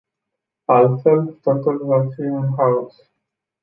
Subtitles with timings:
[0.77, 3.03] Altfel, totul va fi un haos.